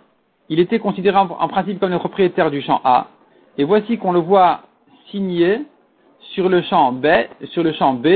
il 0.49 0.61
était 0.61 0.79
considéré 0.79 1.17
en, 1.17 1.49
principe 1.49 1.81
comme 1.81 1.91
le 1.91 1.99
propriétaire 1.99 2.51
du 2.51 2.63
champ 2.63 2.81
A, 2.85 3.09
et 3.59 3.65
voici 3.65 3.99
qu'on 3.99 4.13
le 4.13 4.21
voit 4.21 4.61
signé 5.11 5.63
sur 6.35 6.49
le 6.49 6.63
champ 6.63 6.93
B, 6.93 7.07
sur 7.51 7.63
le 7.63 7.73
champ 7.73 7.95
B, 7.95 8.09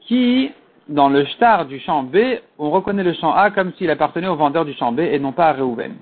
qui 0.00 0.50
dans 0.88 1.08
le 1.08 1.24
shtar 1.24 1.66
du 1.66 1.80
champ 1.80 2.04
B, 2.04 2.16
on 2.58 2.70
reconnaît 2.70 3.02
le 3.02 3.12
champ 3.14 3.32
A 3.32 3.50
comme 3.50 3.72
s'il 3.74 3.90
appartenait 3.90 4.28
au 4.28 4.36
vendeur 4.36 4.64
du 4.64 4.72
champ 4.74 4.92
B 4.92 5.00
et 5.00 5.18
non 5.18 5.32
pas 5.32 5.48
à 5.48 5.52
Reuven. 5.52 5.94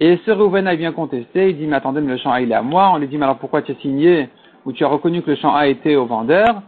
Et 0.00 0.18
ce 0.26 0.32
Reuven 0.32 0.66
a 0.66 0.74
bien 0.74 0.92
contesté, 0.92 1.50
il 1.50 1.56
dit, 1.56 1.66
mais 1.66 1.76
attendez, 1.76 2.00
mais 2.00 2.12
le 2.12 2.18
champ 2.18 2.32
A 2.32 2.40
il 2.40 2.50
est 2.50 2.56
à 2.56 2.62
moi. 2.62 2.90
On 2.92 2.98
lui 2.98 3.06
dit, 3.06 3.16
mais 3.16 3.24
alors 3.24 3.38
pourquoi 3.38 3.62
tu 3.62 3.72
as 3.72 3.76
signé 3.76 4.28
ou 4.64 4.72
tu 4.72 4.84
as 4.84 4.88
reconnu 4.88 5.22
que 5.22 5.30
le 5.30 5.36
champ 5.36 5.54
A 5.54 5.68
était 5.68 5.94
au 5.94 6.06
vendeur? 6.06 6.62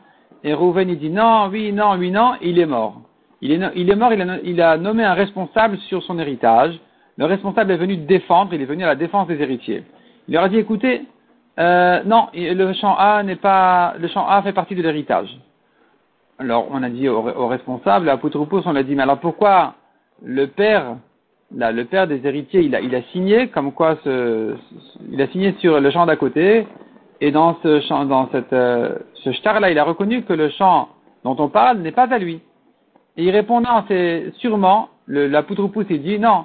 Et 0.44 0.54
Reuven 0.54 0.88
il 0.88 0.98
dit, 0.98 1.10
non, 1.10 1.48
oui, 1.50 1.72
non, 1.72 1.96
oui, 1.98 2.10
non, 2.10 2.34
il 2.40 2.58
est 2.60 2.66
mort. 2.66 3.00
Il 3.42 3.52
est, 3.52 3.96
mort, 3.96 4.12
il 4.12 4.60
a, 4.62 4.76
nommé 4.78 5.04
un 5.04 5.14
responsable 5.14 5.76
sur 5.88 6.02
son 6.02 6.18
héritage. 6.18 6.78
Le 7.18 7.26
responsable 7.26 7.70
est 7.72 7.76
venu 7.76 7.96
défendre, 7.96 8.54
il 8.54 8.62
est 8.62 8.66
venu 8.66 8.84
à 8.84 8.88
la 8.88 8.94
défense 8.94 9.28
des 9.28 9.40
héritiers. 9.40 9.84
Il 10.28 10.34
leur 10.34 10.44
a 10.44 10.48
dit, 10.48 10.58
écoutez, 10.58 11.02
euh, 11.58 12.02
non, 12.04 12.28
le 12.34 12.72
champ 12.72 12.96
A 12.96 13.22
n'est 13.22 13.36
pas, 13.36 13.94
le 13.98 14.08
champ 14.08 14.26
A 14.26 14.42
fait 14.42 14.52
partie 14.52 14.74
de 14.74 14.82
l'héritage. 14.82 15.28
Alors, 16.38 16.66
on 16.70 16.82
a 16.82 16.90
dit 16.90 17.08
au, 17.08 17.46
responsable, 17.46 18.08
à 18.08 18.18
Poutroupous, 18.18 18.62
on 18.66 18.72
l'a 18.72 18.82
dit, 18.82 18.94
mais 18.94 19.02
alors 19.02 19.20
pourquoi 19.20 19.74
le 20.22 20.46
père, 20.46 20.96
là, 21.54 21.72
le 21.72 21.84
père 21.86 22.06
des 22.06 22.26
héritiers, 22.26 22.60
il 22.62 22.74
a, 22.74 23.02
signé, 23.12 23.48
comme 23.48 23.72
quoi 23.72 23.96
il 24.04 25.22
a 25.22 25.26
signé 25.28 25.54
sur 25.60 25.80
le 25.80 25.90
champ 25.90 26.04
d'à 26.04 26.16
côté, 26.16 26.66
et 27.22 27.30
dans 27.30 27.56
ce 27.62 27.80
champ, 27.80 28.04
dans 28.04 28.28
euh, 28.52 28.94
ce 29.14 29.32
shtar-là, 29.32 29.70
il 29.70 29.78
a 29.78 29.84
reconnu 29.84 30.22
que 30.22 30.34
le 30.34 30.50
champ 30.50 30.88
dont 31.24 31.36
on 31.38 31.48
parle 31.48 31.78
n'est 31.78 31.92
pas 31.92 32.12
à 32.12 32.18
lui. 32.18 32.40
Et 33.16 33.24
il 33.24 33.30
répond, 33.30 33.60
non, 33.60 33.84
c'est 33.88 34.32
sûrement, 34.38 34.88
le, 35.06 35.26
la 35.26 35.42
Poutroupous, 35.42 35.84
il 35.88 36.02
dit, 36.02 36.18
non, 36.18 36.44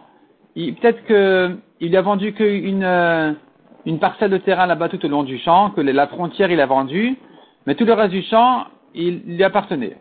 peut-être 0.55 1.03
que 1.05 1.57
il 1.79 1.95
a 1.97 2.01
vendu 2.01 2.33
qu'une 2.33 2.83
euh, 2.83 3.33
une 3.85 3.99
parcelle 3.99 4.29
de 4.29 4.37
terrain 4.37 4.67
là-bas 4.67 4.89
tout 4.89 5.03
au 5.03 5.09
long 5.09 5.23
du 5.23 5.37
champ, 5.39 5.71
que 5.71 5.81
la 5.81 6.07
frontière 6.07 6.51
il 6.51 6.61
a 6.61 6.65
vendu, 6.65 7.17
mais 7.65 7.75
tout 7.75 7.85
le 7.85 7.93
reste 7.93 8.11
du 8.11 8.21
champ, 8.21 8.65
il 8.93 9.21
lui 9.25 9.43
appartenait. 9.43 9.97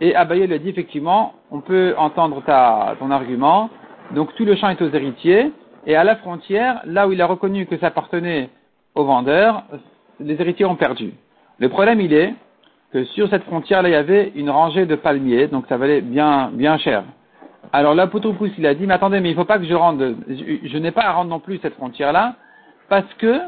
Et 0.00 0.14
Abaye 0.14 0.46
lui 0.46 0.54
a 0.54 0.58
dit 0.58 0.68
effectivement, 0.68 1.34
on 1.50 1.60
peut 1.60 1.94
entendre 1.96 2.42
ta, 2.44 2.94
ton 2.98 3.10
argument, 3.10 3.70
donc 4.14 4.34
tout 4.36 4.44
le 4.44 4.54
champ 4.56 4.68
est 4.68 4.82
aux 4.82 4.90
héritiers, 4.90 5.52
et 5.86 5.96
à 5.96 6.04
la 6.04 6.16
frontière, 6.16 6.80
là 6.84 7.08
où 7.08 7.12
il 7.12 7.22
a 7.22 7.26
reconnu 7.26 7.66
que 7.66 7.78
ça 7.78 7.86
appartenait 7.86 8.50
au 8.94 9.04
vendeur, 9.04 9.64
les 10.20 10.38
héritiers 10.40 10.66
ont 10.66 10.76
perdu. 10.76 11.12
Le 11.58 11.68
problème, 11.68 12.00
il 12.00 12.12
est 12.12 12.34
que 12.92 13.04
sur 13.04 13.28
cette 13.28 13.44
frontière-là, 13.44 13.88
il 13.88 13.92
y 13.92 13.96
avait 13.96 14.32
une 14.34 14.50
rangée 14.50 14.86
de 14.86 14.94
palmiers, 14.94 15.46
donc 15.48 15.66
ça 15.68 15.76
valait 15.76 16.00
bien, 16.00 16.50
bien 16.52 16.78
cher. 16.78 17.04
Alors 17.72 17.94
là, 17.94 18.06
Poutroupous, 18.06 18.50
il 18.56 18.66
a 18.66 18.74
dit, 18.74 18.86
mais 18.86 18.94
attendez, 18.94 19.20
mais 19.20 19.28
il 19.28 19.32
ne 19.32 19.38
faut 19.38 19.44
pas 19.44 19.58
que 19.58 19.66
je 19.66 19.74
rende, 19.74 20.16
je, 20.28 20.78
n'ai 20.78 20.90
pas 20.90 21.02
à 21.02 21.12
rendre 21.12 21.30
non 21.30 21.40
plus 21.40 21.58
cette 21.58 21.74
frontière-là, 21.74 22.36
parce 22.88 23.12
que 23.18 23.40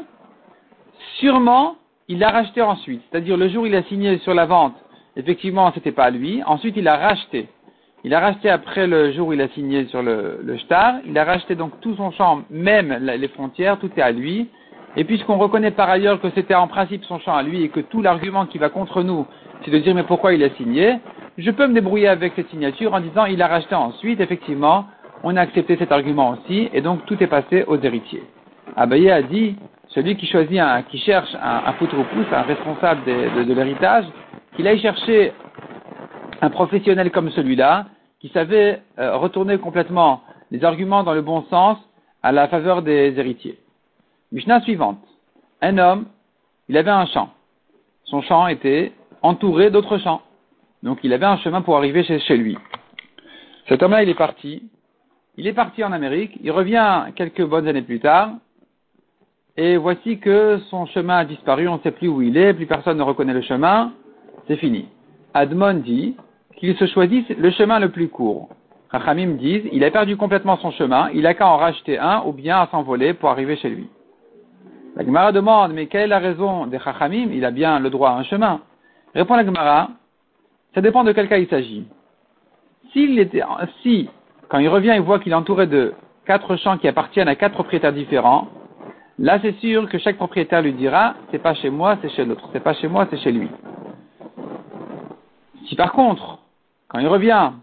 sûrement, 1.19 1.75
il 2.07 2.19
l'a 2.19 2.29
racheté 2.29 2.61
ensuite. 2.61 3.01
C'est-à-dire 3.09 3.37
le 3.37 3.49
jour 3.49 3.63
où 3.63 3.65
il 3.65 3.75
a 3.75 3.83
signé 3.83 4.19
sur 4.19 4.35
la 4.35 4.45
vente, 4.45 4.75
effectivement, 5.15 5.71
c'était 5.73 5.91
pas 5.91 6.05
à 6.05 6.09
lui. 6.11 6.43
Ensuite, 6.45 6.75
il 6.77 6.87
a 6.87 6.97
racheté. 6.97 7.47
Il 8.03 8.13
a 8.13 8.19
racheté 8.19 8.49
après 8.49 8.85
le 8.85 9.11
jour 9.11 9.29
où 9.29 9.33
il 9.33 9.41
a 9.41 9.47
signé 9.49 9.85
sur 9.87 10.03
le, 10.03 10.39
le. 10.43 10.57
Il 11.05 11.17
a 11.17 11.23
racheté 11.23 11.55
donc 11.55 11.79
tout 11.81 11.95
son 11.95 12.11
champ, 12.11 12.43
même 12.49 12.93
les 13.03 13.27
frontières, 13.27 13.79
tout 13.79 13.89
est 13.97 14.01
à 14.01 14.11
lui. 14.11 14.49
Et 14.97 15.03
puisqu'on 15.03 15.37
reconnaît 15.37 15.71
par 15.71 15.89
ailleurs 15.89 16.19
que 16.19 16.29
c'était 16.35 16.55
en 16.55 16.67
principe 16.67 17.03
son 17.05 17.19
champ 17.19 17.35
à 17.35 17.43
lui 17.43 17.63
et 17.63 17.69
que 17.69 17.79
tout 17.79 18.01
l'argument 18.01 18.45
qui 18.45 18.57
va 18.57 18.69
contre 18.69 19.03
nous, 19.03 19.25
c'est 19.63 19.71
de 19.71 19.77
dire 19.77 19.95
mais 19.95 20.03
pourquoi 20.03 20.33
il 20.33 20.43
a 20.43 20.49
signé, 20.51 20.99
je 21.37 21.49
peux 21.51 21.67
me 21.67 21.73
débrouiller 21.73 22.09
avec 22.09 22.33
cette 22.35 22.49
signature 22.49 22.93
en 22.93 22.99
disant 22.99 23.25
il 23.25 23.41
a 23.41 23.47
racheté 23.47 23.75
ensuite, 23.75 24.19
effectivement, 24.19 24.85
on 25.23 25.37
a 25.37 25.41
accepté 25.41 25.77
cet 25.77 25.91
argument 25.91 26.31
aussi, 26.31 26.69
et 26.73 26.81
donc 26.81 27.05
tout 27.05 27.21
est 27.23 27.27
passé 27.27 27.63
aux 27.67 27.79
héritiers. 27.79 28.23
Abaye 28.75 29.11
a 29.11 29.21
dit, 29.21 29.55
celui 29.89 30.15
qui 30.15 30.25
choisit 30.25 30.59
un, 30.59 30.81
qui 30.83 30.97
cherche 30.99 31.33
un, 31.35 31.63
un 31.67 31.73
poutre 31.73 31.95
un 32.31 32.41
responsable 32.41 33.03
de, 33.05 33.53
l'héritage, 33.53 34.05
qu'il 34.55 34.67
aille 34.67 34.79
chercher 34.79 35.33
un 36.41 36.49
professionnel 36.49 37.11
comme 37.11 37.29
celui-là, 37.31 37.85
qui 38.19 38.29
savait 38.29 38.81
euh, 38.99 39.17
retourner 39.17 39.57
complètement 39.57 40.21
les 40.51 40.63
arguments 40.63 41.03
dans 41.03 41.13
le 41.13 41.21
bon 41.21 41.43
sens 41.49 41.77
à 42.23 42.31
la 42.31 42.47
faveur 42.47 42.81
des 42.81 43.17
héritiers. 43.17 43.57
Mishnah 44.31 44.61
suivante. 44.61 44.99
Un 45.61 45.77
homme, 45.77 46.05
il 46.69 46.77
avait 46.77 46.91
un 46.91 47.05
champ. 47.05 47.29
Son 48.05 48.21
champ 48.21 48.47
était 48.47 48.93
entouré 49.21 49.69
d'autres 49.71 49.97
champs. 49.97 50.21
Donc 50.83 50.99
il 51.03 51.11
avait 51.11 51.25
un 51.25 51.37
chemin 51.37 51.61
pour 51.61 51.75
arriver 51.75 52.03
chez, 52.03 52.37
lui. 52.37 52.57
Cet 53.67 53.83
homme-là, 53.83 54.03
il 54.03 54.09
est 54.09 54.15
parti. 54.15 54.63
Il 55.37 55.47
est 55.47 55.53
parti 55.53 55.83
en 55.83 55.91
Amérique. 55.91 56.37
Il 56.41 56.51
revient 56.51 57.07
quelques 57.15 57.45
bonnes 57.45 57.67
années 57.67 57.81
plus 57.81 57.99
tard. 57.99 58.31
Et 59.57 59.75
voici 59.75 60.19
que 60.19 60.59
son 60.69 60.85
chemin 60.85 61.17
a 61.17 61.25
disparu. 61.25 61.67
On 61.67 61.75
ne 61.75 61.81
sait 61.81 61.91
plus 61.91 62.07
où 62.07 62.21
il 62.21 62.37
est. 62.37 62.53
Plus 62.53 62.67
personne 62.67 62.97
ne 62.97 63.03
reconnaît 63.03 63.33
le 63.33 63.41
chemin. 63.41 63.91
C'est 64.47 64.57
fini. 64.57 64.87
Admon 65.33 65.75
dit 65.75 66.15
qu'il 66.57 66.75
se 66.77 66.87
choisisse 66.87 67.27
le 67.29 67.51
chemin 67.51 67.79
le 67.79 67.89
plus 67.89 68.07
court. 68.07 68.49
Rachamim 68.91 69.35
disent, 69.35 69.67
il 69.71 69.83
a 69.83 69.91
perdu 69.91 70.17
complètement 70.17 70.57
son 70.57 70.71
chemin, 70.71 71.09
il 71.13 71.25
a 71.25 71.33
qu'à 71.33 71.47
en 71.47 71.55
racheter 71.55 71.97
un 71.97 72.23
ou 72.25 72.33
bien 72.33 72.59
à 72.59 72.67
s'envoler 72.67 73.13
pour 73.13 73.29
arriver 73.29 73.55
chez 73.55 73.69
lui. 73.69 73.87
La 75.01 75.07
Gemara 75.07 75.31
demande, 75.31 75.73
mais 75.73 75.87
quelle 75.87 76.01
est 76.01 76.07
la 76.07 76.19
raison 76.19 76.67
des 76.67 76.77
Chachamim? 76.77 77.31
Il 77.31 77.43
a 77.43 77.49
bien 77.49 77.79
le 77.79 77.89
droit 77.89 78.11
à 78.11 78.17
un 78.17 78.23
chemin. 78.23 78.61
Répond 79.15 79.35
la 79.35 79.43
Gemara, 79.43 79.89
ça 80.75 80.81
dépend 80.81 81.03
de 81.03 81.11
quel 81.11 81.27
cas 81.27 81.39
il 81.39 81.47
s'agit. 81.47 81.87
S'il 82.93 83.17
était, 83.17 83.41
si, 83.81 84.11
quand 84.47 84.59
il 84.59 84.69
revient, 84.69 84.93
il 84.93 85.01
voit 85.01 85.17
qu'il 85.17 85.31
est 85.31 85.35
entouré 85.35 85.65
de 85.65 85.95
quatre 86.27 86.55
champs 86.55 86.77
qui 86.77 86.87
appartiennent 86.87 87.27
à 87.27 87.35
quatre 87.35 87.53
propriétaires 87.53 87.93
différents, 87.93 88.47
là 89.17 89.39
c'est 89.41 89.57
sûr 89.57 89.89
que 89.89 89.97
chaque 89.97 90.17
propriétaire 90.17 90.61
lui 90.61 90.73
dira, 90.73 91.15
c'est 91.31 91.39
pas 91.41 91.55
chez 91.55 91.71
moi, 91.71 91.97
c'est 92.03 92.09
chez 92.09 92.23
l'autre. 92.23 92.47
C'est 92.53 92.59
pas 92.59 92.75
chez 92.75 92.87
moi, 92.87 93.07
c'est 93.09 93.17
chez 93.17 93.31
lui. 93.31 93.49
Si 95.65 95.75
par 95.75 95.93
contre, 95.93 96.37
quand 96.89 96.99
il 96.99 97.07
revient, 97.07 97.53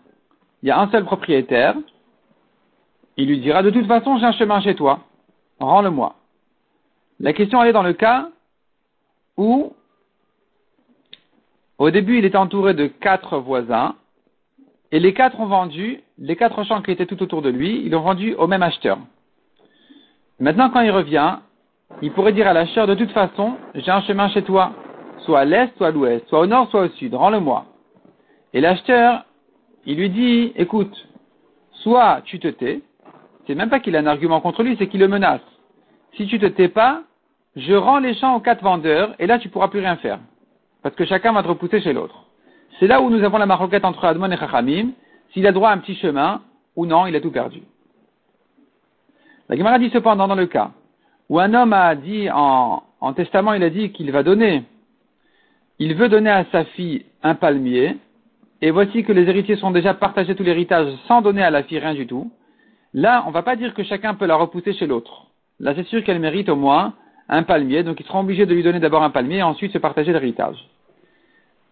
il 0.64 0.70
y 0.70 0.72
a 0.72 0.80
un 0.80 0.90
seul 0.90 1.04
propriétaire, 1.04 1.76
il 3.16 3.28
lui 3.28 3.38
dira, 3.38 3.62
de 3.62 3.70
toute 3.70 3.86
façon, 3.86 4.18
j'ai 4.18 4.26
un 4.26 4.32
chemin 4.32 4.60
chez 4.60 4.74
toi, 4.74 4.98
rends-le-moi. 5.60 6.16
La 7.20 7.32
question 7.32 7.62
elle 7.62 7.70
est 7.70 7.72
dans 7.72 7.82
le 7.82 7.94
cas 7.94 8.28
où, 9.36 9.72
au 11.78 11.90
début, 11.90 12.18
il 12.18 12.24
était 12.24 12.36
entouré 12.36 12.74
de 12.74 12.86
quatre 12.86 13.38
voisins, 13.38 13.94
et 14.90 15.00
les 15.00 15.12
quatre 15.14 15.38
ont 15.40 15.46
vendu, 15.46 16.02
les 16.18 16.36
quatre 16.36 16.64
champs 16.64 16.82
qui 16.82 16.90
étaient 16.90 17.06
tout 17.06 17.22
autour 17.22 17.42
de 17.42 17.50
lui, 17.50 17.82
ils 17.84 17.90
l'ont 17.90 18.00
vendu 18.00 18.34
au 18.34 18.46
même 18.46 18.62
acheteur. 18.62 18.98
Maintenant, 20.40 20.70
quand 20.70 20.80
il 20.80 20.90
revient, 20.90 21.36
il 22.02 22.12
pourrait 22.12 22.32
dire 22.32 22.48
à 22.48 22.52
l'acheteur, 22.52 22.86
de 22.86 22.94
toute 22.94 23.10
façon, 23.10 23.56
j'ai 23.74 23.90
un 23.90 24.02
chemin 24.02 24.28
chez 24.30 24.42
toi, 24.42 24.72
soit 25.20 25.40
à 25.40 25.44
l'est, 25.44 25.76
soit 25.76 25.88
à 25.88 25.90
l'ouest, 25.90 26.26
soit 26.28 26.40
au 26.40 26.46
nord, 26.46 26.70
soit 26.70 26.82
au 26.82 26.88
sud, 26.90 27.14
rends-le-moi. 27.14 27.66
Et 28.54 28.60
l'acheteur, 28.60 29.24
il 29.84 29.96
lui 29.96 30.10
dit, 30.10 30.52
écoute, 30.56 31.08
soit 31.72 32.22
tu 32.24 32.38
te 32.38 32.48
tais, 32.48 32.80
c'est 33.46 33.54
même 33.54 33.70
pas 33.70 33.80
qu'il 33.80 33.96
a 33.96 33.98
un 33.98 34.06
argument 34.06 34.40
contre 34.40 34.62
lui, 34.62 34.76
c'est 34.78 34.86
qu'il 34.86 35.00
le 35.00 35.08
menace. 35.08 35.40
Si 36.16 36.26
tu 36.26 36.38
te 36.38 36.46
tais 36.46 36.68
pas, 36.68 37.02
je 37.58 37.74
rends 37.74 37.98
les 37.98 38.14
champs 38.14 38.36
aux 38.36 38.40
quatre 38.40 38.62
vendeurs, 38.62 39.14
et 39.18 39.26
là 39.26 39.38
tu 39.38 39.48
pourras 39.48 39.68
plus 39.68 39.80
rien 39.80 39.96
faire. 39.96 40.20
Parce 40.82 40.94
que 40.94 41.04
chacun 41.04 41.32
va 41.32 41.42
te 41.42 41.48
repousser 41.48 41.80
chez 41.80 41.92
l'autre. 41.92 42.24
C'est 42.78 42.86
là 42.86 43.00
où 43.00 43.10
nous 43.10 43.24
avons 43.24 43.38
la 43.38 43.46
maroquette 43.46 43.84
entre 43.84 44.04
Admon 44.04 44.30
et 44.30 44.36
Chachamim, 44.36 44.90
s'il 45.32 45.46
a 45.46 45.52
droit 45.52 45.70
à 45.70 45.72
un 45.74 45.78
petit 45.78 45.96
chemin, 45.96 46.42
ou 46.76 46.86
non, 46.86 47.06
il 47.06 47.16
a 47.16 47.20
tout 47.20 47.32
perdu. 47.32 47.62
La 49.48 49.56
Gemara 49.56 49.78
dit 49.78 49.90
cependant 49.90 50.28
dans 50.28 50.34
le 50.34 50.46
cas 50.46 50.70
où 51.28 51.38
un 51.38 51.52
homme 51.52 51.72
a 51.72 51.94
dit 51.94 52.30
en, 52.30 52.82
en 53.00 53.12
testament, 53.12 53.52
il 53.52 53.62
a 53.62 53.70
dit 53.70 53.92
qu'il 53.92 54.10
va 54.12 54.22
donner, 54.22 54.64
il 55.78 55.94
veut 55.94 56.08
donner 56.08 56.30
à 56.30 56.44
sa 56.50 56.64
fille 56.64 57.04
un 57.22 57.34
palmier, 57.34 57.96
et 58.62 58.70
voici 58.70 59.04
que 59.04 59.12
les 59.12 59.28
héritiers 59.28 59.56
sont 59.56 59.70
déjà 59.70 59.94
partagés 59.94 60.34
tout 60.34 60.42
l'héritage 60.42 60.92
sans 61.06 61.22
donner 61.22 61.42
à 61.42 61.50
la 61.50 61.62
fille 61.64 61.78
rien 61.78 61.94
du 61.94 62.06
tout, 62.06 62.30
là, 62.94 63.22
on 63.26 63.28
ne 63.28 63.34
va 63.34 63.42
pas 63.42 63.56
dire 63.56 63.74
que 63.74 63.82
chacun 63.82 64.14
peut 64.14 64.26
la 64.26 64.36
repousser 64.36 64.72
chez 64.72 64.86
l'autre. 64.86 65.26
Là, 65.60 65.74
c'est 65.74 65.86
sûr 65.86 66.02
qu'elle 66.02 66.20
mérite 66.20 66.48
au 66.48 66.56
moins 66.56 66.94
un 67.28 67.42
palmier, 67.42 67.82
donc 67.82 68.00
ils 68.00 68.06
seront 68.06 68.20
obligés 68.20 68.46
de 68.46 68.54
lui 68.54 68.62
donner 68.62 68.80
d'abord 68.80 69.02
un 69.02 69.10
palmier 69.10 69.38
et 69.38 69.42
ensuite 69.42 69.72
se 69.72 69.78
partager 69.78 70.12
l'héritage. 70.12 70.56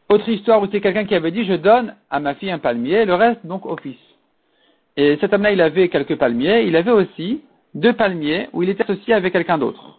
Autre 0.08 0.28
histoire 0.28 0.62
où 0.62 0.68
c'est 0.70 0.80
quelqu'un 0.80 1.04
qui 1.04 1.14
avait 1.14 1.32
dit, 1.32 1.44
je 1.44 1.54
donne 1.54 1.94
à 2.10 2.20
ma 2.20 2.34
fille 2.34 2.50
un 2.50 2.58
palmier, 2.58 3.04
le 3.04 3.14
reste 3.14 3.44
donc 3.44 3.66
au 3.66 3.76
fils. 3.76 3.96
Et 4.96 5.16
cet 5.20 5.32
homme-là, 5.32 5.52
il 5.52 5.60
avait 5.60 5.88
quelques 5.88 6.16
palmiers, 6.16 6.62
il 6.62 6.76
avait 6.76 6.92
aussi 6.92 7.42
deux 7.74 7.92
palmiers 7.92 8.48
où 8.52 8.62
il 8.62 8.68
était 8.68 8.84
associé 8.84 9.14
avec 9.14 9.32
quelqu'un 9.32 9.58
d'autre. 9.58 9.98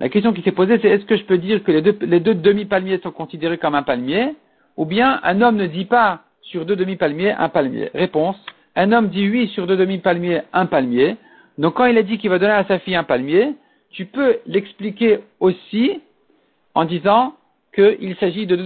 La 0.00 0.08
question 0.08 0.32
qui 0.32 0.42
s'est 0.42 0.52
posée, 0.52 0.78
c'est 0.80 0.88
est-ce 0.88 1.04
que 1.06 1.16
je 1.16 1.24
peux 1.24 1.38
dire 1.38 1.64
que 1.64 1.72
les 1.72 1.82
deux, 1.82 1.98
les 2.02 2.20
deux 2.20 2.34
demi-palmiers 2.34 3.00
sont 3.02 3.10
considérés 3.10 3.58
comme 3.58 3.74
un 3.74 3.82
palmier, 3.82 4.36
ou 4.76 4.84
bien 4.84 5.18
un 5.24 5.42
homme 5.42 5.56
ne 5.56 5.66
dit 5.66 5.86
pas 5.86 6.20
sur 6.42 6.64
deux 6.64 6.76
demi-palmiers, 6.76 7.32
un 7.32 7.48
palmier? 7.48 7.90
Réponse, 7.94 8.36
un 8.76 8.92
homme 8.92 9.08
dit 9.08 9.28
oui 9.28 9.48
sur 9.48 9.66
deux 9.66 9.76
demi-palmiers, 9.76 10.42
un 10.52 10.66
palmier. 10.66 11.16
Donc 11.58 11.74
quand 11.74 11.86
il 11.86 11.98
a 11.98 12.04
dit 12.04 12.16
qu'il 12.18 12.30
va 12.30 12.38
donner 12.38 12.52
à 12.52 12.64
sa 12.64 12.78
fille 12.78 12.94
un 12.94 13.02
palmier, 13.02 13.54
tu 13.90 14.06
peux 14.06 14.38
l'expliquer 14.46 15.20
aussi 15.40 16.00
en 16.74 16.84
disant 16.84 17.34
qu'il 17.74 18.16
s'agit 18.16 18.46
de, 18.46 18.56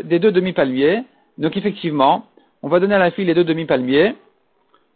des 0.00 0.18
deux 0.18 0.32
demi-palmiers. 0.32 1.04
Donc 1.38 1.56
effectivement, 1.56 2.26
on 2.62 2.68
va 2.68 2.80
donner 2.80 2.94
à 2.94 2.98
la 2.98 3.10
fille 3.10 3.24
les 3.24 3.34
deux 3.34 3.44
demi-palmiers 3.44 4.14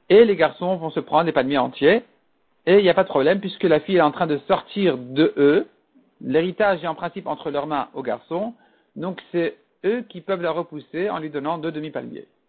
et 0.08 0.24
les 0.24 0.36
garçons 0.36 0.76
vont 0.76 0.90
se 0.90 1.00
prendre 1.00 1.24
des 1.24 1.32
palmiers 1.32 1.58
entiers. 1.58 2.02
Et 2.66 2.78
il 2.78 2.82
n'y 2.82 2.88
a 2.88 2.94
pas 2.94 3.04
de 3.04 3.08
problème 3.08 3.40
puisque 3.40 3.64
la 3.64 3.80
fille 3.80 3.96
est 3.96 4.02
en 4.02 4.10
train 4.10 4.26
de 4.26 4.38
sortir 4.48 4.98
de 4.98 5.32
eux. 5.36 5.66
L'héritage 6.20 6.82
est 6.82 6.88
en 6.88 6.94
principe 6.94 7.26
entre 7.26 7.50
leurs 7.50 7.66
mains 7.66 7.88
aux 7.94 8.02
garçons. 8.02 8.54
Donc 8.94 9.20
c'est 9.32 9.56
eux 9.84 10.04
qui 10.08 10.20
peuvent 10.20 10.42
la 10.42 10.50
repousser 10.50 11.10
en 11.10 11.18
lui 11.18 11.30
donnant 11.30 11.58
deux 11.58 11.72
demi-palmiers. 11.72 12.26